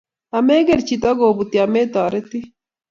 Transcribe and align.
Ameker 0.37 0.79
chito 0.87 1.09
kobuti 1.19 1.57
ametoritii 1.65 2.45